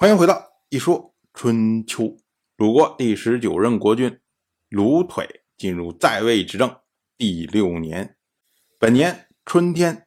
[0.00, 2.16] 欢迎回到一说春秋。
[2.56, 4.18] 鲁国第十九任国君
[4.70, 6.74] 鲁腿进入在位执政
[7.18, 8.16] 第六年，
[8.78, 10.06] 本年春天，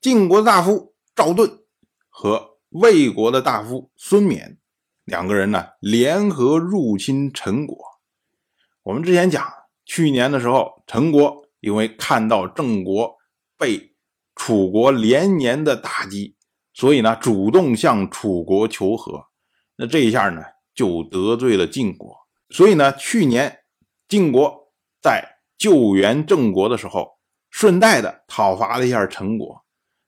[0.00, 1.58] 晋国的大夫赵盾
[2.08, 4.60] 和魏国的大夫孙冕
[5.02, 7.76] 两个人呢联合入侵陈国。
[8.84, 9.44] 我们之前讲，
[9.84, 13.16] 去年的时候，陈国因为看到郑国
[13.58, 13.96] 被
[14.36, 16.35] 楚国连年的打击。
[16.76, 19.28] 所以呢，主动向楚国求和，
[19.76, 20.42] 那这一下呢，
[20.74, 22.14] 就得罪了晋国。
[22.50, 23.60] 所以呢，去年
[24.06, 27.18] 晋国在救援郑国的时候，
[27.48, 29.64] 顺带的讨伐了一下陈国。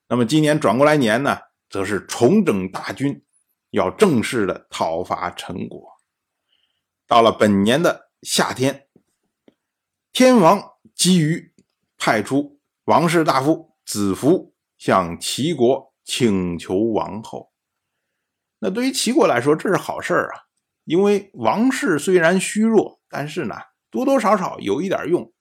[0.09, 1.39] 那么今年转过来年呢，
[1.71, 3.23] 则是重整大军，
[3.71, 5.97] 要正式的讨伐陈国。
[7.07, 8.87] 到了本年的夏天，
[10.13, 11.51] 天王急于
[11.97, 15.88] 派出王室大夫子服向齐国。
[16.11, 17.51] 请求王后，
[18.57, 20.49] 那对于齐国来说，这是好事啊。
[20.83, 23.53] 因为王室虽然虚弱，但是呢，
[23.91, 25.31] 多多少少有一点用。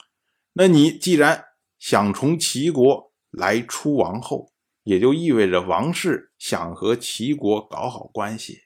[0.52, 1.42] 那你既然
[1.78, 8.64] 想从齐国来出王后，也就意味着王室想和齐国搞好关系。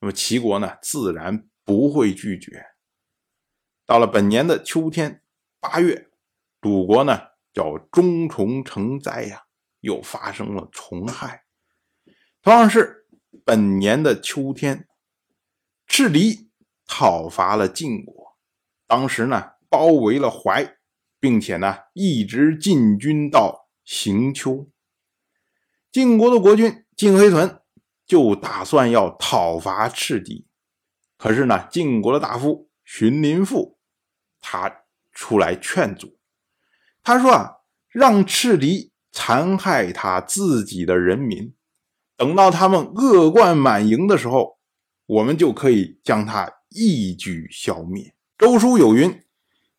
[0.00, 2.66] 那么齐国呢，自然不会拒绝。
[3.86, 5.22] 到了本年的秋天
[5.60, 6.08] 八月，
[6.62, 7.16] 鲁国呢
[7.52, 9.44] 叫中虫成灾呀，
[9.82, 11.43] 又发生了虫害。
[12.44, 13.06] 同样是
[13.42, 14.86] 本年的秋天，
[15.86, 16.50] 赤狄
[16.86, 18.36] 讨伐了晋国，
[18.86, 20.76] 当时呢包围了淮，
[21.18, 24.70] 并且呢一直进军到行丘。
[25.90, 27.62] 晋国的国君晋黑豚
[28.04, 30.46] 就打算要讨伐赤狄，
[31.16, 33.78] 可是呢晋国的大夫荀林父
[34.42, 36.18] 他出来劝阻，
[37.02, 41.54] 他说啊让赤狄残害他自己的人民。
[42.16, 44.58] 等到他们恶贯满盈的时候，
[45.06, 48.14] 我们就可以将他一举消灭。
[48.38, 49.22] 周书有云：“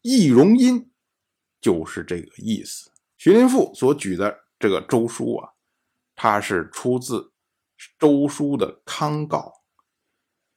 [0.01, 0.91] 易容音”，
[1.61, 2.91] 就是这个意思。
[3.17, 5.49] 荀林赋所举的这个周书啊，
[6.15, 7.31] 它是出自
[7.97, 9.51] 周书的康诰，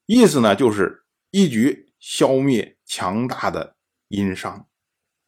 [0.07, 3.77] 意思呢就是一举消灭强大的
[4.09, 4.67] 殷商，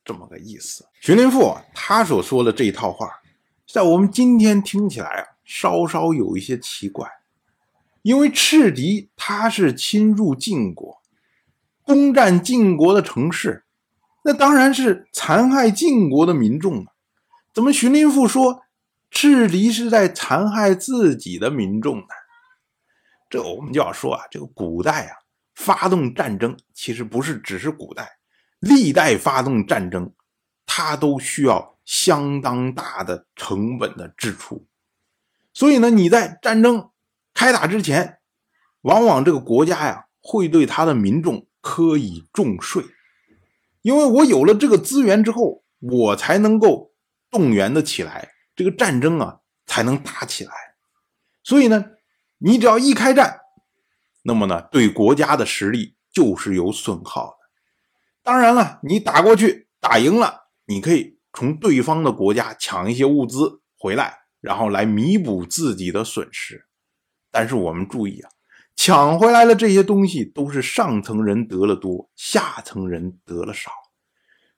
[0.05, 0.87] 这么个意思。
[1.00, 3.09] 荀林赋他所说的这一套话，
[3.67, 5.27] 在我们今天听起来啊。
[5.53, 7.11] 稍稍有一些奇怪，
[8.03, 11.03] 因为赤狄他是侵入晋国，
[11.83, 13.65] 攻占晋国的城市，
[14.22, 16.93] 那当然是残害晋国的民众啊。
[17.53, 18.62] 怎么荀林赋说
[19.11, 22.06] 赤狄是在残害自己的民众呢？
[23.28, 25.17] 这我们就要说啊，这个古代啊，
[25.56, 28.09] 发动战争其实不是只是古代，
[28.61, 30.12] 历代发动战争，
[30.65, 34.65] 它都需要相当大的成本的支出。
[35.60, 36.88] 所以呢，你在战争
[37.34, 38.21] 开打之前，
[38.81, 42.82] 往往这个国家呀会对他的民众苛以重税，
[43.82, 46.94] 因为我有了这个资源之后，我才能够
[47.31, 50.53] 动员的起来，这个战争啊才能打起来。
[51.43, 51.84] 所以呢，
[52.38, 53.41] 你只要一开战，
[54.22, 57.37] 那么呢，对国家的实力就是有损耗的。
[58.22, 64.19] 当然了，你打过去打赢了，你可以从对方的国家抢一些物资回来。
[64.41, 66.67] 然后来弥补自己的损失，
[67.31, 68.31] 但是我们注意啊，
[68.75, 73.71] 抢回来的这些东西都是上层人得了多，下层人得了少。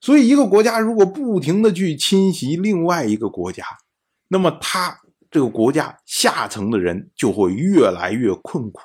[0.01, 3.65] 所以，一个国家如果不停的去侵袭另外一个国家，
[4.29, 5.01] 那么他
[5.31, 8.81] 这个国家下层的人就会越来越困苦，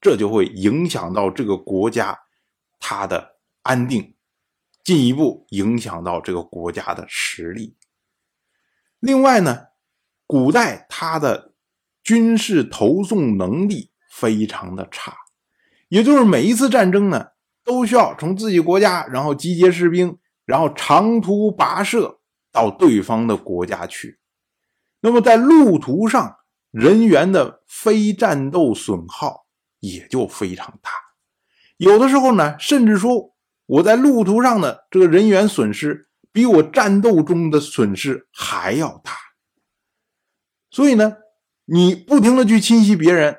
[0.00, 2.18] 这就会影响到这个国家
[2.78, 4.14] 它的安定，
[4.82, 7.76] 进一步影响到这个国家的实力。
[8.98, 9.71] 另外呢？
[10.32, 11.52] 古代他的
[12.02, 15.14] 军事投送能力非常的差，
[15.90, 17.26] 也就是每一次战争呢，
[17.62, 20.16] 都需要从自己国家，然后集结士兵，
[20.46, 24.20] 然后长途跋涉到对方的国家去。
[25.02, 26.34] 那么在路途上，
[26.70, 29.44] 人员的非战斗损耗
[29.80, 30.90] 也就非常大。
[31.76, 33.34] 有的时候呢，甚至说
[33.66, 39.12] 我在路途上的这个人员损失，比我战斗中的损失还要大。
[40.72, 41.18] 所以呢，
[41.66, 43.36] 你不停的去侵袭别人，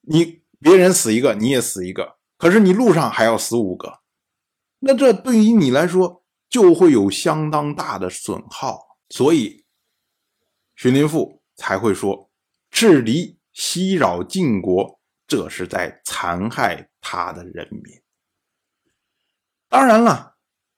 [0.00, 4.00] 你别人死一个，你也死一个，可是你路上还要死五个，
[4.80, 8.98] 那这对于你来说就会有相当大的损耗。
[9.08, 9.64] 所以，
[10.74, 12.28] 荀林赋才会说，
[12.72, 18.02] 赤狄袭扰晋国，这是在残害他的人民。
[19.68, 20.34] 当然了，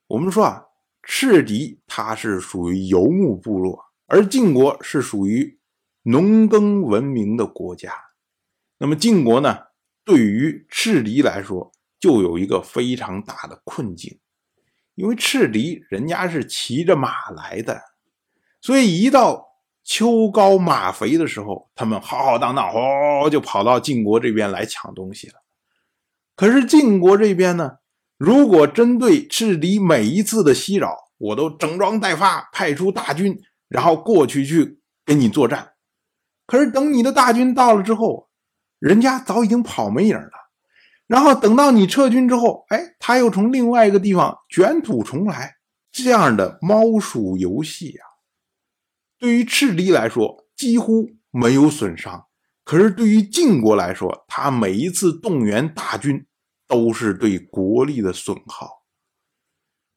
[0.09, 0.67] 我们说啊，
[1.03, 5.59] 赤狄他是属于游牧部落，而晋国是属于。
[6.09, 7.93] 农耕文明的国家，
[8.79, 9.59] 那么晋国呢，
[10.05, 14.21] 对于赤狄来说，就有一个非常大的困境，
[14.95, 17.83] 因为赤狄人家是骑着马来的，
[18.61, 19.49] 所以一到
[19.83, 25.43] 秋高马肥的时候，他们浩浩荡荡，哦，就跑到晋国这边来抢东西了。
[26.37, 27.79] 可是晋国这边呢，
[28.17, 35.73] 如果针对赤狄每一次的袭扰，我都整装待发，派出大军，然后过去去跟你作战。
[36.47, 38.29] 可是等你的大军到了之后，
[38.79, 40.31] 人家早已经跑没影了。
[41.07, 45.57] 然后等到你撤军之后，哎，他又从另外一个地方卷土重来，
[45.93, 48.05] 这样的猫鼠游戏啊，
[49.19, 52.27] 对于赤狄来说几乎没有损伤。
[52.65, 56.27] 可是对于晋国来说，他每一次动员大军
[56.67, 58.83] 都是对国力的损耗。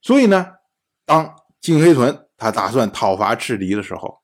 [0.02, 0.46] 所以呢，
[1.06, 4.22] 当晋黑豚他打算讨伐赤狄的时候，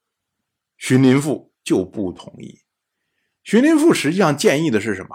[0.78, 2.62] 荀林父就不同意。
[3.44, 5.10] 荀林父实际上建议的是什么？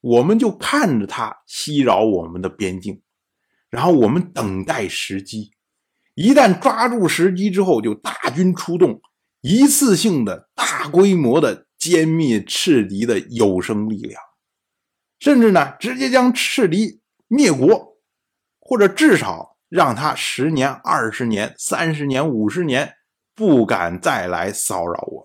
[0.00, 3.02] 我们就看着他袭扰我们的边境，
[3.68, 5.50] 然后我们等待时机，
[6.14, 9.00] 一旦抓住时机之后，就大军出动，
[9.40, 14.20] 一次性的大规模的歼灭赤狄的有生力量，
[15.18, 17.98] 甚至呢，直接将赤狄灭国，
[18.60, 22.94] 或者至少让他十年、二十年、三十年、五十年
[23.34, 25.15] 不敢再来骚扰我。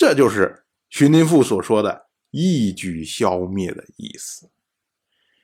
[0.00, 2.08] 这就是荀林父所说的。
[2.30, 4.50] 一举消灭的意思。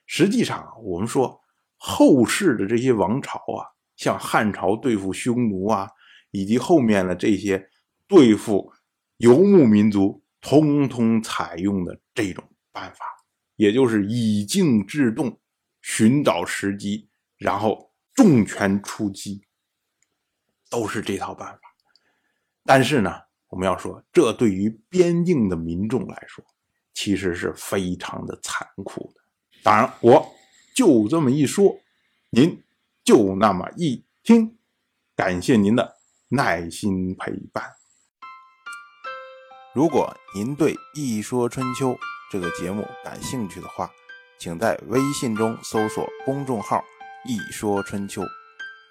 [0.06, 1.42] 实际上，我们说
[1.76, 5.90] 后世的这些王朝啊，像汉朝对付匈奴啊，
[6.30, 7.68] 以及后面的这些
[8.08, 8.72] 对付
[9.18, 12.42] 游牧民族，通通采用的这种
[12.72, 13.04] 办法，
[13.56, 15.38] 也就是以静制动，
[15.82, 19.42] 寻找时机，然后重拳出击，
[20.70, 21.60] 都是这套办法。
[22.64, 26.44] 但是呢，我们要说，这对于边境的民众来说，
[26.94, 29.20] 其实是非常的残酷的。
[29.62, 30.34] 当然，我
[30.74, 31.78] 就这么一说，
[32.30, 32.62] 您
[33.04, 34.58] 就那么一听。
[35.14, 35.96] 感谢您的
[36.28, 37.64] 耐心陪伴。
[39.74, 41.92] 如果您对《一说春秋》
[42.30, 43.90] 这个节目感兴趣的话，
[44.38, 46.84] 请在微信中搜索公众号
[47.24, 48.22] “一说春秋”，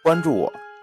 [0.04, 0.65] 关注我。